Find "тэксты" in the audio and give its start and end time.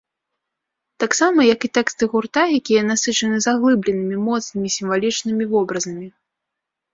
1.77-2.03